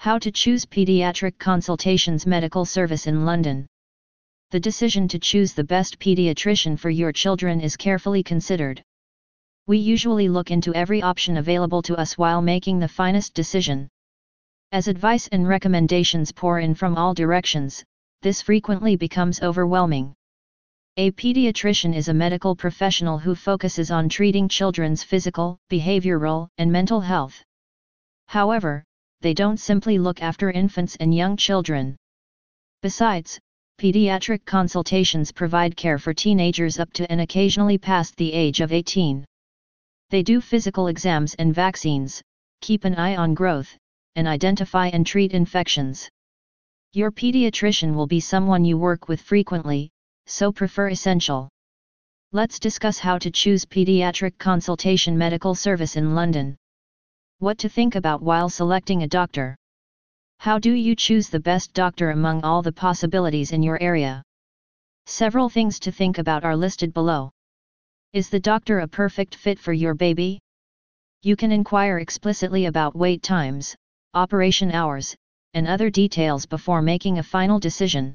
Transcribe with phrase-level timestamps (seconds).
[0.00, 3.66] How to choose pediatric consultations medical service in London.
[4.50, 8.82] The decision to choose the best pediatrician for your children is carefully considered.
[9.66, 13.90] We usually look into every option available to us while making the finest decision.
[14.72, 17.84] As advice and recommendations pour in from all directions,
[18.22, 20.14] this frequently becomes overwhelming.
[20.96, 27.02] A pediatrician is a medical professional who focuses on treating children's physical, behavioral, and mental
[27.02, 27.44] health.
[28.28, 28.82] However,
[29.22, 31.96] they don't simply look after infants and young children.
[32.82, 33.38] Besides,
[33.78, 39.24] pediatric consultations provide care for teenagers up to and occasionally past the age of 18.
[40.10, 42.22] They do physical exams and vaccines,
[42.60, 43.76] keep an eye on growth,
[44.16, 46.08] and identify and treat infections.
[46.92, 49.90] Your pediatrician will be someone you work with frequently,
[50.26, 51.48] so prefer essential.
[52.32, 56.56] Let's discuss how to choose pediatric consultation medical service in London.
[57.40, 59.56] What to think about while selecting a doctor.
[60.40, 64.22] How do you choose the best doctor among all the possibilities in your area?
[65.06, 67.30] Several things to think about are listed below.
[68.12, 70.38] Is the doctor a perfect fit for your baby?
[71.22, 73.74] You can inquire explicitly about wait times,
[74.12, 75.16] operation hours,
[75.54, 78.12] and other details before making a final decision.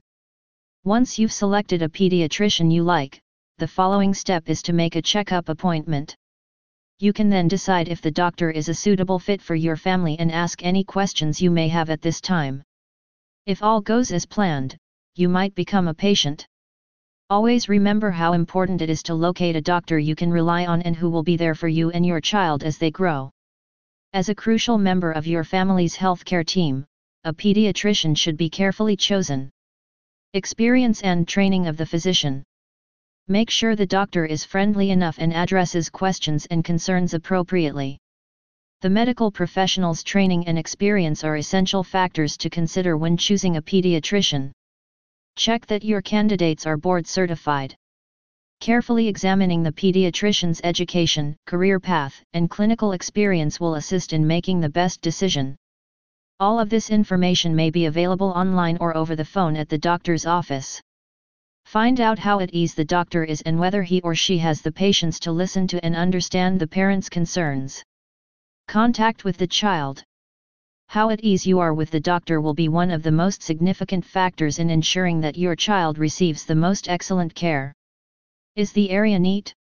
[0.84, 3.20] Once you've selected a pediatrician you like,
[3.58, 6.16] the following step is to make a checkup appointment.
[7.00, 10.32] You can then decide if the doctor is a suitable fit for your family and
[10.32, 12.64] ask any questions you may have at this time.
[13.46, 14.78] If all goes as planned,
[15.16, 16.48] you might become a patient.
[17.30, 20.96] Always remember how important it is to locate a doctor you can rely on and
[20.96, 23.30] who will be there for you and your child as they grow.
[24.14, 26.86] As a crucial member of your family's healthcare team,
[27.26, 29.50] a pediatrician should be carefully chosen.
[30.34, 32.44] Experience and training of the physician.
[33.28, 37.98] Make sure the doctor is friendly enough and addresses questions and concerns appropriately.
[38.82, 44.52] The medical professional's training and experience are essential factors to consider when choosing a pediatrician.
[45.38, 47.76] Check that your candidates are board certified.
[48.60, 54.70] Carefully examining the pediatrician's education, career path, and clinical experience will assist in making the
[54.70, 55.56] best decision.
[56.40, 60.28] All of this information may be available online or over the phone at the doctor's
[60.28, 60.80] office.
[61.66, 64.72] Find out how at ease the doctor is and whether he or she has the
[64.72, 67.84] patience to listen to and understand the parent's concerns.
[68.68, 70.04] Contact with the child.
[70.88, 74.06] How at ease you are with the doctor will be one of the most significant
[74.06, 77.74] factors in ensuring that your child receives the most excellent care.
[78.56, 79.54] Is the area neat?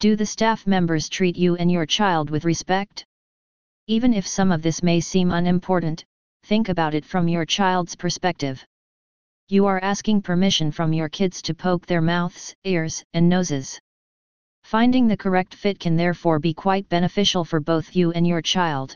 [0.00, 3.04] Do the staff members treat you and your child with respect?
[3.86, 6.04] Even if some of this may seem unimportant,
[6.44, 8.64] think about it from your child's perspective
[9.50, 13.80] you are asking permission from your kids to poke their mouths, ears, and noses.
[14.64, 18.94] Finding the correct fit can therefore be quite beneficial for both you and your child.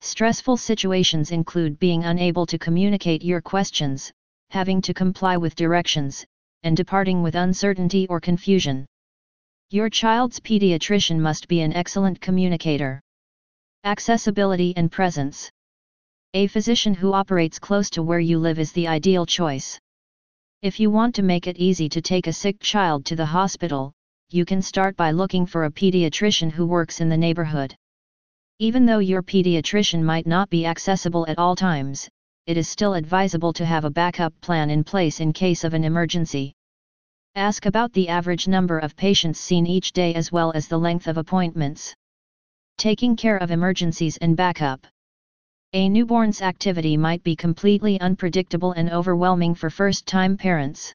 [0.00, 4.10] Stressful situations include being unable to communicate your questions,
[4.48, 6.24] having to comply with directions,
[6.62, 8.86] and departing with uncertainty or confusion.
[9.68, 13.02] Your child's pediatrician must be an excellent communicator.
[13.84, 15.50] Accessibility and presence.
[16.34, 19.80] A physician who operates close to where you live is the ideal choice.
[20.60, 23.94] If you want to make it easy to take a sick child to the hospital,
[24.28, 27.74] you can start by looking for a pediatrician who works in the neighborhood.
[28.58, 32.06] Even though your pediatrician might not be accessible at all times,
[32.46, 35.82] it is still advisable to have a backup plan in place in case of an
[35.82, 36.52] emergency.
[37.36, 41.06] Ask about the average number of patients seen each day as well as the length
[41.06, 41.94] of appointments.
[42.76, 44.86] Taking care of emergencies and backup.
[45.74, 50.94] A newborn's activity might be completely unpredictable and overwhelming for first-time parents.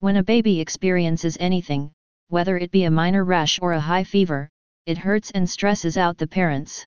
[0.00, 1.92] When a baby experiences anything,
[2.28, 4.48] whether it be a minor rash or a high fever,
[4.86, 6.86] it hurts and stresses out the parents.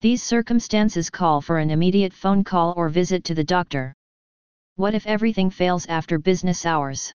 [0.00, 3.92] These circumstances call for an immediate phone call or visit to the doctor.
[4.76, 7.12] What if everything fails after business hours?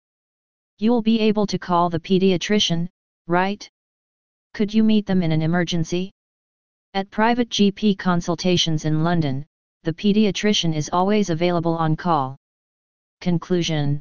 [0.78, 2.88] You'll be able to call the pediatrician,
[3.28, 3.70] right?
[4.52, 6.10] Could you meet them in an emergency?
[6.96, 9.44] At private GP consultations in London,
[9.82, 12.38] the pediatrician is always available on call.
[13.20, 14.00] Conclusion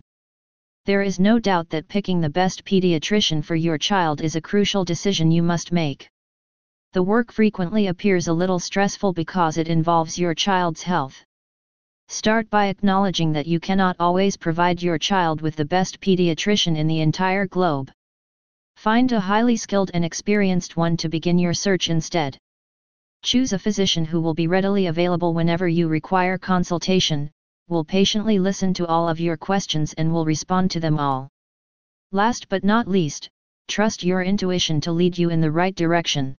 [0.86, 4.86] There is no doubt that picking the best pediatrician for your child is a crucial
[4.86, 6.08] decision you must make.
[6.94, 11.22] The work frequently appears a little stressful because it involves your child's health.
[12.08, 16.88] Start by acknowledging that you cannot always provide your child with the best pediatrician in
[16.88, 17.92] the entire globe.
[18.78, 22.40] Find a highly skilled and experienced one to begin your search instead.
[23.26, 27.32] Choose a physician who will be readily available whenever you require consultation,
[27.68, 31.28] will patiently listen to all of your questions and will respond to them all.
[32.12, 33.28] Last but not least,
[33.68, 36.36] trust your intuition to lead you in the right direction.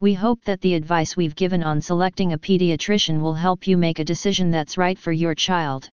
[0.00, 3.98] We hope that the advice we've given on selecting a pediatrician will help you make
[3.98, 5.88] a decision that's right for your child.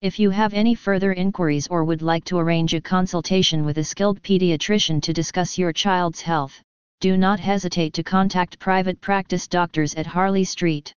[0.00, 3.84] If you have any further inquiries or would like to arrange a consultation with a
[3.84, 6.62] skilled pediatrician to discuss your child's health,
[7.04, 10.94] do not hesitate to contact private practice doctors at Harley Street.